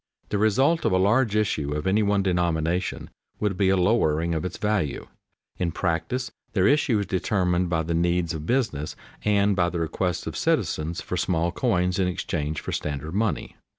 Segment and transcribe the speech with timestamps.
[0.29, 4.43] The result of a large issue of any one denomination would be a lowering of
[4.43, 5.05] its value.
[5.59, 10.25] In practice their issue is determined by the needs of business and by the requests
[10.25, 13.55] of citizens for small coins in exchange for standard money.